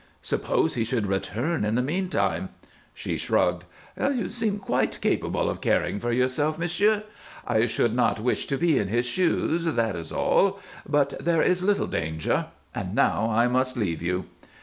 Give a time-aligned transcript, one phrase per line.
[0.23, 2.49] "Suppose he should return in the mean time?"
[2.91, 3.65] She shrugged.
[3.99, 7.03] "You seem quite capable of caring for yourself, m'sieu'.
[7.45, 10.59] I should not wish to be in his shoes, that is all.
[10.89, 12.47] But there is little danger.
[12.73, 14.25] And now I must leave you."